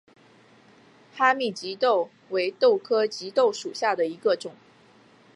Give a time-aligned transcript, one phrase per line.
[1.13, 4.55] 哈密棘豆为豆科棘豆属下的一个种。